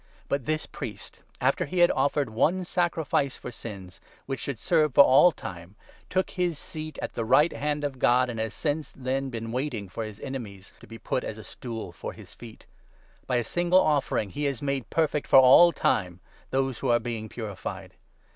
[0.27, 4.95] But this priest, after he had offered one sacrifice for sins, 12 which should serve
[4.95, 5.75] for all time,'
[6.09, 9.87] took his seat at the right hand of God,' and has since then been waiting'
[9.89, 12.65] for his enemies 13 to be put as a stool for his feet.'
[13.27, 14.45] By a single offering he.
[14.45, 17.93] 14 has made perfect for all time those who are being puri fied.